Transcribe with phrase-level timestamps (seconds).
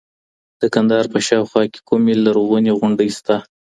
[0.61, 3.35] د کندهار په شاوخوا کي کومې لرغونې غونډۍ سته؟